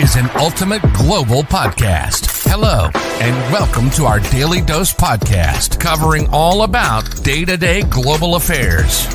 is 0.00 0.16
an 0.16 0.28
ultimate 0.36 0.82
global 0.94 1.42
podcast. 1.42 2.48
Hello, 2.50 2.88
and 3.20 3.52
welcome 3.52 3.90
to 3.90 4.04
our 4.04 4.20
Daily 4.20 4.60
Dose 4.60 4.92
podcast, 4.92 5.78
covering 5.78 6.28
all 6.32 6.62
about 6.62 7.22
day 7.22 7.44
to 7.44 7.56
day 7.56 7.82
global 7.82 8.36
affairs. 8.36 9.06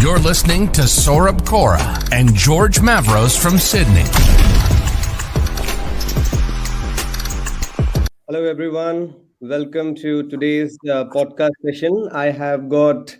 You're 0.00 0.18
listening 0.18 0.72
to 0.72 0.82
Sorab 0.82 1.44
Kora 1.46 1.98
and 2.12 2.34
George 2.34 2.78
Mavros 2.78 3.38
from 3.40 3.58
Sydney. 3.58 4.04
Hello, 8.26 8.44
everyone. 8.44 9.14
Welcome 9.40 9.94
to 9.96 10.28
today's 10.28 10.78
uh, 10.90 11.04
podcast 11.06 11.52
session. 11.64 12.08
I 12.12 12.26
have 12.26 12.68
got 12.68 13.16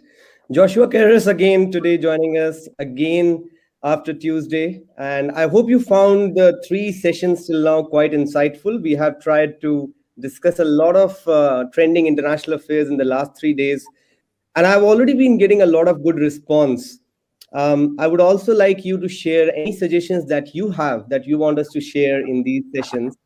Joshua 0.51 0.89
Keres 0.89 1.27
again 1.27 1.71
today 1.71 1.99
joining 1.99 2.39
us 2.39 2.69
again 2.79 3.49
after 3.82 4.12
Tuesday. 4.12 4.82
And 4.98 5.30
I 5.32 5.48
hope 5.48 5.68
you 5.68 5.80
found 5.80 6.36
the 6.36 6.62
three 6.66 6.92
sessions 6.92 7.46
till 7.46 7.62
now 7.62 7.82
quite 7.82 8.12
insightful. 8.12 8.82
We 8.82 8.92
have 8.92 9.20
tried 9.20 9.60
to 9.60 9.92
discuss 10.20 10.59
a 10.59 10.64
lot 10.64 10.96
of 10.96 11.27
uh, 11.28 11.64
trending 11.73 12.06
international 12.06 12.56
affairs 12.56 12.88
in 12.88 12.96
the 12.96 13.05
last 13.05 13.38
three 13.38 13.55
days. 13.55 13.86
And 14.56 14.66
I've 14.66 14.83
already 14.83 15.14
been 15.14 15.38
getting 15.38 15.62
a 15.62 15.66
lot 15.66 15.86
of 15.86 16.02
good 16.02 16.16
response. 16.16 16.98
Um, 17.52 17.96
I 17.98 18.06
would 18.06 18.20
also 18.20 18.55
like 18.55 18.84
you 18.84 18.98
to 18.98 19.09
share 19.09 19.55
any 19.55 19.72
suggestions 19.72 20.27
that 20.27 20.55
you 20.55 20.70
have 20.70 21.08
that 21.08 21.27
you 21.27 21.38
want 21.38 21.58
us 21.58 21.69
to 21.69 21.80
share 21.80 22.20
in 22.20 22.42
these 22.42 22.64
sessions. 22.74 23.16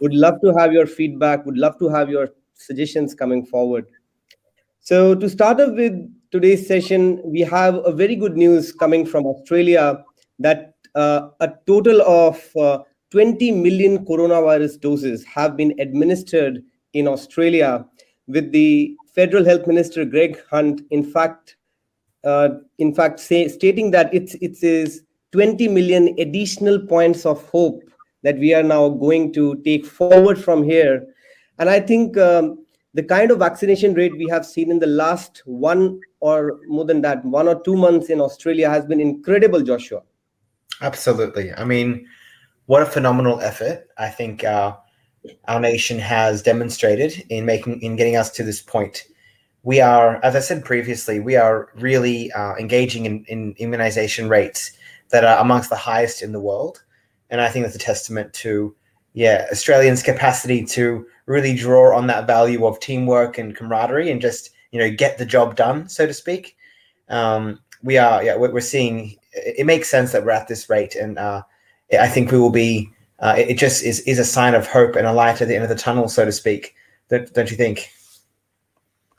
Would 0.00 0.14
love 0.14 0.40
to 0.42 0.54
have 0.54 0.72
your 0.72 0.86
feedback, 0.86 1.44
would 1.44 1.58
love 1.58 1.78
to 1.78 1.88
have 1.88 2.08
your 2.08 2.30
suggestions 2.54 3.14
coming 3.14 3.44
forward. 3.46 3.86
So, 4.80 5.14
to 5.14 5.28
start 5.28 5.60
off 5.60 5.74
with, 5.74 5.92
today's 6.30 6.66
session, 6.66 7.20
we 7.24 7.40
have 7.40 7.76
a 7.84 7.92
very 7.92 8.16
good 8.16 8.36
news 8.36 8.72
coming 8.72 9.06
from 9.06 9.26
Australia 9.26 10.04
that 10.38 10.74
uh, 10.94 11.28
a 11.40 11.52
total 11.66 12.02
of 12.02 12.44
uh, 12.56 12.82
20 13.10 13.52
million 13.52 14.04
coronavirus 14.04 14.80
doses 14.80 15.24
have 15.24 15.56
been 15.56 15.74
administered 15.78 16.62
in 16.92 17.08
Australia, 17.08 17.86
with 18.26 18.52
the 18.52 18.96
Federal 19.14 19.44
Health 19.44 19.66
Minister 19.66 20.04
Greg 20.04 20.38
Hunt, 20.50 20.82
in 20.90 21.02
fact, 21.02 21.56
uh, 22.24 22.48
in 22.78 22.94
fact, 22.94 23.20
say, 23.20 23.48
stating 23.48 23.90
that 23.92 24.12
it's 24.12 24.34
it 24.34 24.62
is 24.62 25.02
20 25.32 25.68
million 25.68 26.14
additional 26.18 26.78
points 26.78 27.24
of 27.24 27.42
hope 27.48 27.82
that 28.22 28.38
we 28.38 28.52
are 28.52 28.62
now 28.62 28.88
going 28.88 29.32
to 29.32 29.56
take 29.64 29.86
forward 29.86 30.42
from 30.42 30.62
here. 30.62 31.06
And 31.58 31.70
I 31.70 31.80
think 31.80 32.16
um, 32.18 32.64
the 32.98 33.04
kind 33.04 33.30
of 33.30 33.38
vaccination 33.38 33.94
rate 33.94 34.16
we 34.16 34.26
have 34.28 34.44
seen 34.44 34.72
in 34.72 34.80
the 34.80 34.88
last 34.88 35.42
one 35.44 36.00
or 36.18 36.58
more 36.66 36.84
than 36.84 37.00
that, 37.02 37.24
one 37.24 37.46
or 37.46 37.62
two 37.62 37.76
months 37.76 38.10
in 38.10 38.20
Australia 38.20 38.68
has 38.68 38.84
been 38.86 39.00
incredible, 39.00 39.60
Joshua. 39.62 40.02
Absolutely. 40.82 41.54
I 41.54 41.62
mean, 41.62 42.08
what 42.66 42.82
a 42.82 42.86
phenomenal 42.86 43.40
effort 43.40 43.86
I 43.98 44.08
think 44.08 44.42
uh, 44.42 44.74
our 45.46 45.60
nation 45.60 46.00
has 46.00 46.42
demonstrated 46.42 47.24
in 47.28 47.46
making 47.46 47.80
in 47.82 47.94
getting 47.94 48.16
us 48.16 48.32
to 48.32 48.42
this 48.42 48.60
point. 48.60 49.04
We 49.62 49.80
are, 49.80 50.18
as 50.24 50.34
I 50.34 50.40
said 50.40 50.64
previously, 50.64 51.20
we 51.20 51.36
are 51.36 51.68
really 51.76 52.32
uh, 52.32 52.56
engaging 52.56 53.06
in, 53.06 53.24
in 53.28 53.54
immunization 53.58 54.28
rates 54.28 54.72
that 55.10 55.22
are 55.24 55.38
amongst 55.38 55.70
the 55.70 55.76
highest 55.76 56.20
in 56.20 56.32
the 56.32 56.40
world, 56.40 56.82
and 57.30 57.40
I 57.40 57.48
think 57.48 57.64
that's 57.64 57.76
a 57.76 57.78
testament 57.92 58.32
to, 58.42 58.74
yeah, 59.18 59.48
Australians' 59.50 60.00
capacity 60.00 60.64
to 60.64 61.04
really 61.26 61.52
draw 61.52 61.96
on 61.96 62.06
that 62.06 62.28
value 62.28 62.64
of 62.64 62.78
teamwork 62.78 63.36
and 63.36 63.56
camaraderie 63.56 64.12
and 64.12 64.20
just 64.20 64.50
you 64.70 64.78
know 64.78 64.88
get 64.88 65.18
the 65.18 65.26
job 65.26 65.56
done, 65.56 65.88
so 65.88 66.06
to 66.06 66.14
speak. 66.14 66.56
Um, 67.08 67.58
we 67.82 67.98
are, 67.98 68.22
yeah, 68.22 68.36
we're, 68.36 68.60
seeing. 68.60 69.16
It 69.32 69.66
makes 69.66 69.88
sense 69.88 70.12
that 70.12 70.24
we're 70.24 70.30
at 70.30 70.46
this 70.46 70.70
rate, 70.70 70.94
and 70.94 71.18
uh, 71.18 71.42
I 71.98 72.06
think 72.06 72.30
we 72.30 72.38
will 72.38 72.52
be. 72.52 72.90
Uh, 73.18 73.34
it 73.36 73.54
just 73.54 73.82
is 73.82 73.98
is 74.02 74.20
a 74.20 74.24
sign 74.24 74.54
of 74.54 74.68
hope 74.68 74.94
and 74.94 75.04
a 75.04 75.12
light 75.12 75.42
at 75.42 75.48
the 75.48 75.54
end 75.56 75.64
of 75.64 75.68
the 75.68 75.74
tunnel, 75.74 76.08
so 76.08 76.24
to 76.24 76.30
speak. 76.30 76.76
Don't, 77.08 77.32
don't 77.34 77.50
you 77.50 77.56
think? 77.56 77.90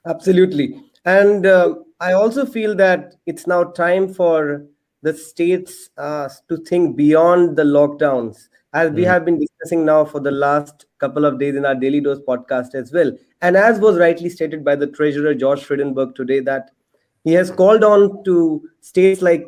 Absolutely, 0.05 0.81
and 1.03 1.45
uh, 1.45 1.75
I 1.99 2.13
also 2.13 2.45
feel 2.45 2.73
that 2.75 3.15
it's 3.25 3.47
now 3.47 3.65
time 3.65 4.13
for 4.13 4.63
the 5.01 5.13
states 5.13 5.89
uh, 5.97 6.29
to 6.47 6.55
think 6.55 6.95
beyond 6.95 7.57
the 7.57 7.63
lockdowns 7.63 8.47
as 8.73 8.91
we 8.91 9.03
mm. 9.03 9.07
have 9.07 9.25
been 9.25 9.39
discussing 9.39 9.85
now 9.85 10.05
for 10.05 10.19
the 10.19 10.31
last 10.31 10.85
couple 10.99 11.25
of 11.25 11.39
days 11.39 11.55
in 11.55 11.65
our 11.65 11.75
daily 11.75 11.99
dose 11.99 12.19
podcast 12.19 12.75
as 12.75 12.91
well 12.91 13.11
and 13.41 13.57
as 13.57 13.79
was 13.79 13.97
rightly 13.97 14.29
stated 14.29 14.63
by 14.63 14.75
the 14.75 14.87
treasurer 14.87 15.33
george 15.33 15.61
Frydenberg 15.61 16.13
today 16.15 16.39
that 16.39 16.71
he 17.23 17.33
has 17.33 17.49
called 17.49 17.83
on 17.83 18.23
to 18.23 18.61
states 18.81 19.21
like 19.21 19.47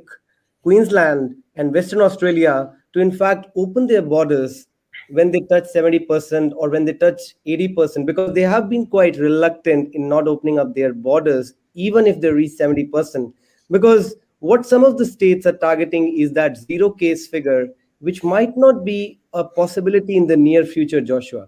queensland 0.64 1.36
and 1.56 1.74
western 1.74 2.02
australia 2.02 2.72
to 2.94 3.00
in 3.00 3.12
fact 3.12 3.48
open 3.56 3.88
their 3.88 4.02
borders 4.02 4.68
when 5.10 5.32
they 5.32 5.42
touch 5.42 5.66
70% 5.76 6.54
or 6.56 6.70
when 6.70 6.86
they 6.86 6.94
touch 6.94 7.20
80% 7.46 8.06
because 8.06 8.34
they 8.34 8.42
have 8.42 8.70
been 8.70 8.86
quite 8.86 9.18
reluctant 9.18 9.94
in 9.94 10.08
not 10.08 10.28
opening 10.28 10.58
up 10.58 10.74
their 10.74 10.94
borders 10.94 11.54
even 11.74 12.08
if 12.08 12.22
they 12.22 12.30
reach 12.30 12.54
70% 12.58 13.34
because 13.70 14.16
what 14.40 14.66
some 14.66 14.84
of 14.84 14.98
the 14.98 15.06
states 15.06 15.46
are 15.46 15.58
targeting 15.58 16.18
is 16.18 16.32
that 16.34 16.58
zero 16.58 16.90
case 16.90 17.28
figure 17.28 17.68
which 18.02 18.24
might 18.24 18.58
not 18.58 18.84
be 18.84 19.20
a 19.34 19.44
possibility 19.44 20.18
in 20.18 20.28
the 20.28 20.38
near 20.38 20.66
future, 20.66 21.02
Joshua? 21.02 21.48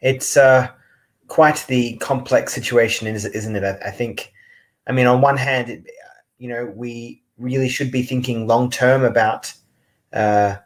It's 0.00 0.36
uh, 0.36 0.68
quite 1.28 1.64
the 1.68 1.96
complex 1.96 2.52
situation, 2.52 3.06
isn't 3.06 3.56
it? 3.56 3.78
I 3.84 3.90
think, 3.90 4.32
I 4.86 4.92
mean, 4.92 5.06
on 5.06 5.20
one 5.20 5.36
hand, 5.36 5.70
it, 5.70 5.86
you 6.38 6.48
know, 6.48 6.72
we 6.76 7.22
really 7.38 7.68
should 7.68 7.90
be 7.90 8.02
thinking 8.02 8.46
long 8.46 8.70
term 8.70 9.04
about 9.04 9.52
uh, 10.12 10.56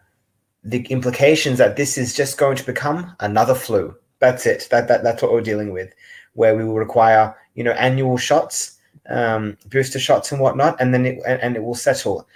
the 0.64 0.80
implications 0.88 1.58
that 1.58 1.76
this 1.76 1.98
is 1.98 2.14
just 2.14 2.38
going 2.38 2.56
to 2.56 2.64
become 2.64 3.14
another 3.20 3.54
flu. 3.54 3.94
That's 4.18 4.46
it. 4.46 4.68
That, 4.70 4.88
that 4.88 5.02
that's 5.02 5.22
what 5.22 5.32
we're 5.32 5.40
dealing 5.40 5.72
with, 5.72 5.92
where 6.34 6.56
we 6.56 6.64
will 6.64 6.74
require 6.74 7.36
you 7.54 7.64
know 7.64 7.72
annual 7.72 8.16
shots, 8.16 8.78
um, 9.08 9.56
booster 9.66 9.98
shots 9.98 10.30
and 10.30 10.40
whatnot, 10.40 10.76
and 10.80 10.94
then 10.94 11.04
it 11.04 11.18
and, 11.26 11.40
and 11.42 11.56
it 11.56 11.64
will 11.64 11.74
settle. 11.74 12.28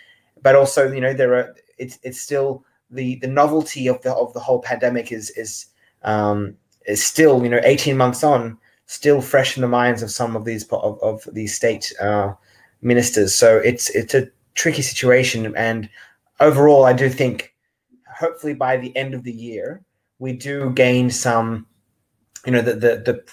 But 0.43 0.57
also, 0.57 0.93
you 0.93 1.01
know, 1.01 1.15
there 1.15 1.35
are 1.35 1.55
it's 1.79 1.99
it's 2.03 2.21
still 2.21 2.65
the 2.91 3.17
the 3.17 3.27
novelty 3.27 3.87
of 3.87 4.01
the 4.03 4.13
of 4.13 4.33
the 4.33 4.41
whole 4.41 4.61
pandemic 4.61 5.13
is 5.13 5.31
is 5.31 5.67
um, 6.03 6.57
is 6.87 7.05
still 7.05 7.43
you 7.43 7.49
know 7.49 7.61
18 7.65 7.97
months 7.97 8.23
on 8.23 8.59
still 8.87 9.21
fresh 9.21 9.57
in 9.57 9.63
the 9.63 9.69
minds 9.69 10.03
of 10.03 10.11
some 10.11 10.37
of 10.37 10.45
these 10.45 10.65
of, 10.69 10.99
of 11.03 11.27
these 11.33 11.55
state 11.55 11.93
uh, 12.01 12.33
ministers. 12.83 13.35
So 13.35 13.59
it's 13.59 13.91
it's 13.91 14.15
a 14.15 14.29
tricky 14.55 14.83
situation. 14.83 15.55
And 15.57 15.89
overall 16.41 16.85
i 16.85 16.93
do 16.93 17.09
think 17.09 17.55
hopefully 18.15 18.55
by 18.55 18.77
the 18.77 18.95
end 18.97 19.15
of 19.15 19.23
the 19.23 19.33
year 19.33 19.83
we 20.19 20.33
do 20.33 20.71
gain 20.71 21.11
some 21.11 21.67
you 22.45 22.53
know 22.53 22.63
the 22.63 22.75
the 22.75 23.03
the, 23.05 23.25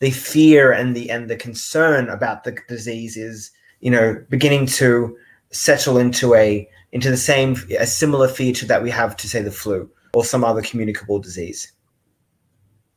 the 0.00 0.10
fear 0.10 0.72
and 0.72 0.96
the 0.96 1.10
and 1.10 1.28
the 1.28 1.36
concern 1.36 2.08
about 2.08 2.44
the 2.44 2.56
disease 2.68 3.16
is 3.16 3.50
you 3.80 3.90
know 3.90 4.24
beginning 4.30 4.66
to 4.66 5.16
settle 5.50 5.98
into 5.98 6.34
a 6.34 6.68
into 6.92 7.10
the 7.10 7.16
same 7.16 7.56
a 7.78 7.86
similar 7.86 8.28
feature 8.28 8.66
that 8.66 8.82
we 8.82 8.90
have 8.90 9.16
to 9.16 9.28
say 9.28 9.42
the 9.42 9.50
flu 9.50 9.90
or 10.14 10.24
some 10.24 10.44
other 10.44 10.62
communicable 10.62 11.18
disease. 11.18 11.72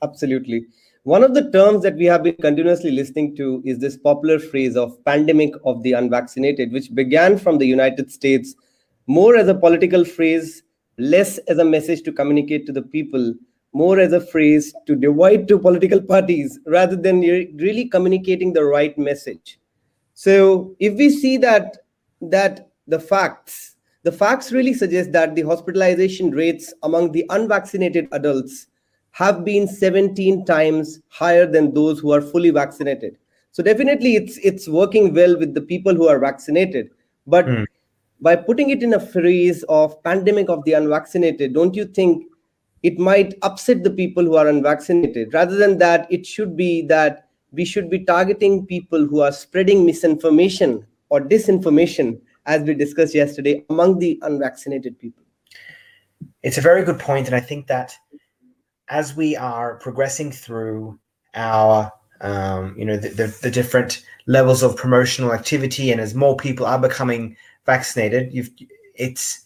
Absolutely. 0.02 0.66
One 1.04 1.24
of 1.24 1.34
the 1.34 1.50
terms 1.52 1.84
that 1.84 1.96
we 1.96 2.06
have 2.06 2.24
been 2.24 2.36
continuously 2.36 2.92
listening 2.92 3.36
to 3.38 3.62
is 3.64 3.80
this 3.80 3.96
popular 3.96 4.40
phrase 4.40 4.76
of 4.76 5.04
pandemic 5.06 5.54
of 5.64 5.84
the 5.84 5.94
unvaccinated 5.94 6.72
which 6.72 6.94
began 6.94 7.38
from 7.38 7.58
the 7.58 7.68
united 7.68 8.12
states 8.12 8.56
more 9.08 9.36
as 9.36 9.48
a 9.48 9.54
political 9.54 10.04
phrase 10.04 10.64
less 10.98 11.38
as 11.50 11.60
a 11.60 11.66
message 11.66 12.02
to 12.04 12.12
communicate 12.12 12.66
to 12.66 12.72
the 12.72 12.82
people 12.82 13.34
more 13.76 14.00
as 14.00 14.14
a 14.14 14.22
phrase 14.22 14.74
to 14.88 14.96
divide 14.96 15.48
two 15.48 15.60
political 15.60 16.02
parties 16.02 16.60
rather 16.66 16.96
than 16.96 17.20
really 17.20 17.90
communicating 17.90 18.54
the 18.54 18.64
right 18.64 18.98
message. 18.98 19.60
So 20.14 20.78
if 20.80 20.94
we 20.94 21.10
see 21.10 21.38
that 21.40 21.80
that 22.22 22.70
the 22.88 23.00
facts 23.00 23.75
the 24.06 24.12
facts 24.12 24.52
really 24.52 24.74
suggest 24.74 25.12
that 25.14 25.34
the 25.34 25.42
hospitalization 25.42 26.30
rates 26.30 26.72
among 26.84 27.12
the 27.12 27.26
unvaccinated 27.32 28.08
adults 28.12 28.68
have 29.10 29.44
been 29.44 29.68
17 29.68 30.46
times 30.46 31.00
higher 31.08 31.48
than 31.48 31.74
those 31.74 32.00
who 32.00 32.12
are 32.14 32.22
fully 32.22 32.52
vaccinated. 32.52 33.18
So 33.52 33.64
definitely 33.64 34.16
it's 34.16 34.38
it's 34.38 34.68
working 34.68 35.16
well 35.16 35.36
with 35.40 35.56
the 35.56 35.62
people 35.62 35.96
who 35.96 36.08
are 36.08 36.20
vaccinated. 36.20 36.92
But 37.26 37.48
mm. 37.48 37.66
by 38.22 38.36
putting 38.36 38.70
it 38.70 38.84
in 38.84 38.94
a 38.94 39.00
phrase 39.00 39.64
of 39.70 40.02
pandemic 40.04 40.50
of 40.50 40.64
the 40.66 40.74
unvaccinated, 40.74 41.56
don't 41.56 41.76
you 41.76 41.86
think 41.86 42.26
it 42.84 43.00
might 43.00 43.34
upset 43.42 43.84
the 43.84 43.90
people 43.90 44.24
who 44.24 44.36
are 44.36 44.48
unvaccinated? 44.48 45.34
Rather 45.34 45.56
than 45.56 45.80
that, 45.80 46.06
it 46.12 46.28
should 46.28 46.56
be 46.56 46.84
that 46.84 47.30
we 47.54 47.66
should 47.66 47.90
be 47.90 48.06
targeting 48.06 48.68
people 48.68 49.08
who 49.08 49.22
are 49.22 49.32
spreading 49.32 49.84
misinformation 49.84 50.86
or 51.10 51.22
disinformation 51.22 52.20
as 52.46 52.62
we 52.64 52.74
discussed 52.74 53.16
yesterday, 53.16 53.66
among 53.70 54.00
the 54.00 54.20
unvaccinated 54.22 55.00
people? 55.00 55.24
It's 56.44 56.58
a 56.58 56.62
very 56.62 56.84
good 56.84 57.00
point, 57.00 57.28
and 57.28 57.36
I 57.36 57.40
think 57.40 57.68
that 57.68 57.96
as 58.90 59.16
we 59.16 59.36
are 59.36 59.76
progressing 59.76 60.32
through 60.32 61.00
our, 61.34 61.92
um, 62.22 62.76
you 62.78 62.86
know, 62.86 62.98
the, 62.98 63.10
the, 63.10 63.38
the, 63.42 63.52
different 63.52 64.06
levels 64.28 64.62
of 64.62 64.76
promotional 64.76 65.34
activity, 65.34 65.92
and 65.92 66.00
as 66.00 66.14
more 66.14 66.38
people 66.38 66.66
are 66.66 66.80
becoming 66.80 67.36
vaccinated, 67.66 68.32
you've 68.34 68.52
it's 68.94 69.46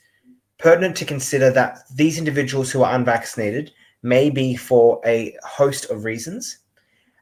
pertinent 0.57 0.95
to 0.97 1.05
consider 1.05 1.49
that 1.51 1.79
these 1.95 2.17
individuals 2.17 2.69
who 2.69 2.83
are 2.83 2.93
unvaccinated 2.93 3.71
may 4.03 4.29
be 4.29 4.55
for 4.55 5.01
a 5.05 5.35
host 5.43 5.89
of 5.89 6.03
reasons. 6.03 6.59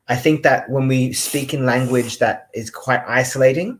I 0.09 0.15
think 0.15 0.43
that 0.43 0.69
when 0.69 0.87
we 0.87 1.13
speak 1.13 1.53
in 1.53 1.65
language 1.65 2.19
that 2.19 2.49
is 2.53 2.69
quite 2.69 3.01
isolating, 3.07 3.79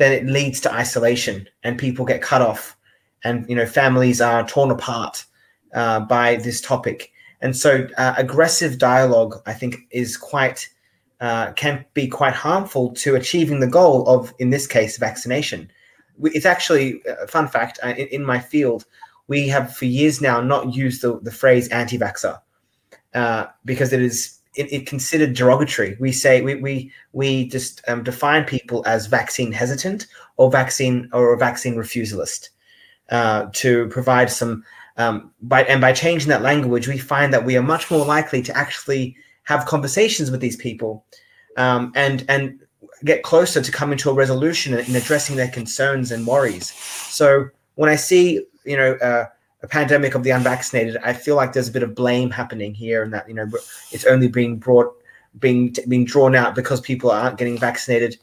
then 0.00 0.12
it 0.12 0.24
leads 0.24 0.60
to 0.60 0.72
isolation 0.72 1.46
and 1.62 1.78
people 1.78 2.06
get 2.06 2.22
cut 2.22 2.40
off 2.40 2.74
and 3.22 3.46
you 3.50 3.54
know 3.54 3.66
families 3.66 4.20
are 4.20 4.48
torn 4.48 4.70
apart 4.70 5.24
uh, 5.74 6.00
by 6.00 6.36
this 6.36 6.60
topic. 6.60 7.12
And 7.42 7.54
so 7.54 7.86
uh, 7.96 8.14
aggressive 8.16 8.78
dialogue 8.78 9.40
i 9.46 9.52
think 9.52 9.76
is 9.90 10.16
quite 10.16 10.68
uh, 11.20 11.52
can 11.52 11.84
be 11.92 12.08
quite 12.08 12.32
harmful 12.32 12.92
to 12.94 13.14
achieving 13.14 13.60
the 13.60 13.66
goal 13.66 14.08
of 14.08 14.32
in 14.38 14.48
this 14.48 14.66
case 14.66 14.96
vaccination. 14.96 15.70
It's 16.22 16.46
actually 16.46 17.02
a 17.06 17.26
fun 17.26 17.46
fact 17.46 17.78
uh, 17.82 17.88
in, 17.88 18.06
in, 18.08 18.24
my 18.24 18.38
field 18.38 18.86
we 19.28 19.46
have 19.48 19.76
for 19.76 19.84
years 19.84 20.22
now 20.22 20.40
not 20.40 20.74
used 20.74 21.02
the, 21.02 21.20
the 21.20 21.30
phrase 21.30 21.68
anti-vaxxer 21.68 22.40
uh, 23.12 23.46
because 23.66 23.92
it 23.92 24.00
is 24.00 24.39
it, 24.54 24.72
it, 24.72 24.86
considered 24.86 25.34
derogatory. 25.34 25.96
We 26.00 26.12
say 26.12 26.42
we 26.42 26.56
we 26.56 26.92
we 27.12 27.48
just 27.48 27.82
um, 27.88 28.02
define 28.02 28.44
people 28.44 28.82
as 28.86 29.06
vaccine 29.06 29.52
hesitant 29.52 30.06
or 30.36 30.50
vaccine 30.50 31.08
or 31.12 31.36
vaccine 31.36 31.76
refusalist 31.76 32.50
uh, 33.10 33.46
to 33.54 33.88
provide 33.88 34.30
some. 34.30 34.64
Um, 34.96 35.32
by 35.40 35.62
and 35.64 35.80
by 35.80 35.92
changing 35.92 36.28
that 36.28 36.42
language, 36.42 36.88
we 36.88 36.98
find 36.98 37.32
that 37.32 37.44
we 37.44 37.56
are 37.56 37.62
much 37.62 37.90
more 37.90 38.04
likely 38.04 38.42
to 38.42 38.56
actually 38.56 39.16
have 39.44 39.66
conversations 39.66 40.30
with 40.30 40.40
these 40.40 40.56
people 40.56 41.04
um, 41.56 41.92
and 41.94 42.24
and 42.28 42.60
get 43.04 43.22
closer 43.22 43.62
to 43.62 43.72
coming 43.72 43.96
to 43.98 44.10
a 44.10 44.14
resolution 44.14 44.74
in 44.74 44.94
addressing 44.94 45.36
their 45.36 45.48
concerns 45.48 46.10
and 46.10 46.26
worries. 46.26 46.72
So 46.72 47.48
when 47.76 47.88
I 47.88 47.96
see 47.96 48.44
you 48.64 48.76
know. 48.76 48.94
Uh, 48.94 49.26
a 49.62 49.68
pandemic 49.68 50.14
of 50.14 50.22
the 50.22 50.30
unvaccinated, 50.30 50.96
I 51.02 51.12
feel 51.12 51.36
like 51.36 51.52
there's 51.52 51.68
a 51.68 51.72
bit 51.72 51.82
of 51.82 51.94
blame 51.94 52.30
happening 52.30 52.74
here, 52.74 53.02
and 53.02 53.12
that 53.12 53.28
you 53.28 53.34
know 53.34 53.46
it's 53.92 54.06
only 54.06 54.28
being 54.28 54.58
brought, 54.58 54.94
being 55.38 55.74
being 55.88 56.04
drawn 56.04 56.34
out 56.34 56.54
because 56.54 56.80
people 56.80 57.10
aren't 57.10 57.38
getting 57.38 57.58
vaccinated. 57.58 58.16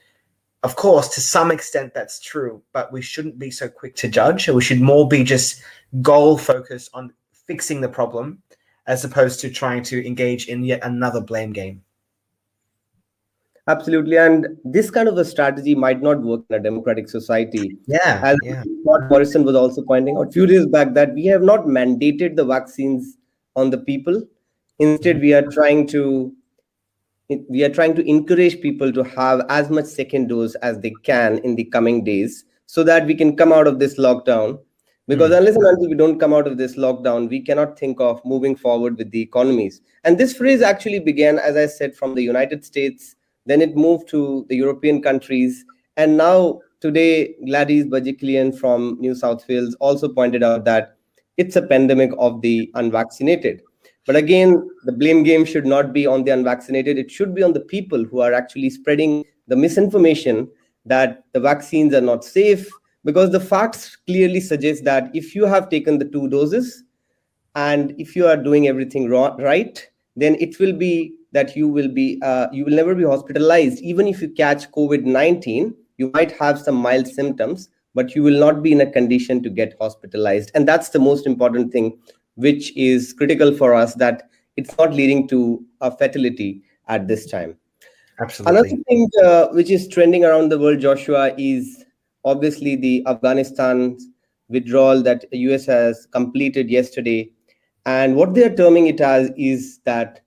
Of 0.64 0.76
course, 0.76 1.10
to 1.10 1.22
some 1.22 1.52
extent 1.52 1.94
that's 1.94 2.20
true, 2.20 2.62
but 2.74 2.92
we 2.92 3.02
shouldn't 3.02 3.38
be 3.38 3.52
so 3.52 3.70
quick 3.70 3.96
to 3.98 4.08
judge. 4.08 4.50
We 4.50 4.62
should 4.62 4.82
more 4.82 5.08
be 5.08 5.24
just 5.24 5.62
goal 6.02 6.38
focused 6.38 6.90
on 6.94 7.14
fixing 7.32 7.82
the 7.82 7.90
problem, 7.90 8.42
as 8.88 9.06
opposed 9.06 9.40
to 9.42 9.50
trying 9.50 9.84
to 9.84 10.06
engage 10.06 10.48
in 10.48 10.64
yet 10.64 10.84
another 10.84 11.22
blame 11.22 11.54
game. 11.54 11.84
Absolutely. 13.68 14.18
And 14.18 14.48
this 14.64 14.90
kind 14.90 15.10
of 15.10 15.18
a 15.18 15.26
strategy 15.26 15.76
might 15.76 16.02
not 16.02 16.22
work 16.22 16.42
in 16.50 16.56
a 16.56 16.60
democratic 16.60 17.10
society. 17.10 17.78
Yeah. 17.86 18.22
As 18.24 18.38
yeah. 18.44 18.64
Morrison 18.86 19.44
was 19.44 19.56
also 19.56 19.82
pointing 19.82 20.18
out 20.18 20.30
a 20.30 20.32
few 20.32 20.48
days 20.48 20.66
back 20.66 20.94
that 20.94 21.14
we 21.14 21.26
have 21.26 21.42
not 21.42 21.66
mandated 21.66 22.38
the 22.38 22.46
vaccines 22.46 23.18
on 23.56 23.70
the 23.70 23.78
people. 23.78 24.24
Instead, 24.80 25.20
we 25.20 25.34
are 25.34 25.42
trying 25.42 25.88
to 25.88 26.34
we 27.50 27.64
are 27.64 27.70
trying 27.70 27.94
to 27.96 28.08
encourage 28.10 28.62
people 28.62 28.94
to 28.94 29.04
have 29.04 29.42
as 29.50 29.70
much 29.70 29.86
second 29.86 30.28
dose 30.28 30.56
as 30.56 30.80
they 30.80 30.94
can 31.04 31.40
in 31.40 31.56
the 31.56 31.66
coming 31.66 32.04
days 32.06 32.46
so 32.68 32.84
that 32.84 33.06
we 33.06 33.14
can 33.14 33.36
come 33.36 33.52
out 33.52 33.68
of 33.68 33.80
this 33.80 34.00
lockdown 34.00 34.58
because 35.10 35.32
mm. 35.32 35.38
unless 35.38 35.56
and 35.56 35.66
until 35.66 35.90
we 35.90 35.96
don't 35.96 36.20
come 36.20 36.34
out 36.34 36.48
of 36.48 36.58
this 36.58 36.78
lockdown 36.78 37.30
we 37.30 37.42
cannot 37.42 37.78
think 37.78 38.00
of 38.00 38.24
moving 38.24 38.56
forward 38.56 38.98
with 38.98 39.12
the 39.12 39.22
economies 39.22 39.82
and 40.06 40.18
this 40.18 40.34
phrase 40.38 40.62
actually 40.62 41.00
began 41.00 41.38
as 41.38 41.58
i 41.58 41.66
said 41.66 41.94
from 41.94 42.16
the 42.16 42.24
united 42.24 42.64
states 42.64 43.17
then 43.48 43.62
it 43.62 43.76
moved 43.76 44.08
to 44.10 44.46
the 44.50 44.56
European 44.56 45.02
countries. 45.02 45.66
And 45.96 46.16
now, 46.16 46.60
today, 46.80 47.34
Gladys 47.46 47.86
Berejiklian 47.86 48.58
from 48.58 48.98
New 49.00 49.16
South 49.16 49.48
Wales 49.50 49.76
also 49.80 50.08
pointed 50.08 50.44
out 50.44 50.66
that 50.66 50.96
it's 51.38 51.56
a 51.56 51.62
pandemic 51.62 52.12
of 52.20 52.42
the 52.42 52.70
unvaccinated. 52.76 53.62
But 54.06 54.16
again, 54.16 54.70
the 54.86 54.92
blame 54.92 55.24
game 55.24 55.44
should 55.44 55.66
not 55.66 55.92
be 55.92 56.06
on 56.06 56.24
the 56.24 56.32
unvaccinated. 56.32 56.98
It 56.98 57.12
should 57.12 57.34
be 57.34 57.44
on 57.44 57.54
the 57.54 57.60
people 57.60 58.06
who 58.06 58.22
are 58.22 58.34
actually 58.34 58.70
spreading 58.70 59.26
the 59.48 59.56
misinformation 59.56 60.50
that 60.86 61.24
the 61.34 61.40
vaccines 61.40 61.94
are 61.94 62.02
not 62.02 62.24
safe, 62.24 62.70
because 63.04 63.32
the 63.32 63.40
facts 63.40 63.98
clearly 64.08 64.40
suggest 64.40 64.84
that 64.84 65.10
if 65.14 65.36
you 65.36 65.46
have 65.46 65.70
taken 65.70 65.98
the 65.98 66.06
two 66.06 66.30
doses 66.30 66.84
and 67.56 67.94
if 67.98 68.16
you 68.16 68.28
are 68.28 68.38
doing 68.38 68.68
everything 68.68 69.10
right, 69.10 69.90
then 70.16 70.36
it 70.36 70.60
will 70.60 70.74
be 70.74 71.14
that 71.32 71.56
you 71.56 71.68
will 71.68 71.88
be 71.88 72.20
uh, 72.22 72.48
you 72.52 72.66
will 72.66 72.76
never 72.76 72.96
be 72.96 73.04
hospitalized. 73.04 73.80
Even 73.80 74.08
if 74.08 74.22
you 74.22 74.30
catch 74.30 74.70
covid-19 74.72 75.74
you 75.98 76.12
might 76.14 76.32
have 76.32 76.60
some 76.60 76.76
mild 76.76 77.08
symptoms 77.08 77.70
but 77.96 78.14
you 78.16 78.22
will 78.22 78.40
not 78.40 78.62
be 78.62 78.72
in 78.72 78.82
a 78.82 78.92
condition 78.92 79.42
to 79.42 79.50
get 79.50 79.76
hospitalized. 79.82 80.52
And 80.54 80.68
that's 80.68 80.90
the 80.90 81.00
most 81.00 81.26
important 81.26 81.72
thing 81.72 81.98
which 82.36 82.76
is 82.78 83.14
critical 83.14 83.52
for 83.52 83.74
us 83.74 83.96
that 83.96 84.30
it's 84.56 84.78
not 84.78 84.94
leading 84.94 85.28
to 85.30 85.66
a 85.82 85.90
fatality 85.90 86.62
at 86.88 87.08
this 87.08 87.26
time. 87.26 87.58
Absolutely. 88.20 88.60
Another 88.60 88.84
thing 88.88 89.10
uh, 89.24 89.48
which 89.48 89.72
is 89.72 89.88
trending 89.88 90.26
around 90.26 90.50
the 90.50 90.60
world 90.60 90.80
joshua 90.80 91.34
is 91.38 91.86
obviously 92.26 92.76
the 92.76 93.04
afghanistan 93.08 93.98
withdrawal 94.50 95.02
that 95.04 95.26
us 95.34 95.66
has 95.66 96.06
completed 96.08 96.70
yesterday. 96.70 97.32
And 97.86 98.16
what 98.16 98.34
they 98.34 98.44
are 98.44 98.56
terming 98.56 98.88
it 98.88 99.02
as 99.02 99.32
is 99.38 99.80
that 99.86 100.22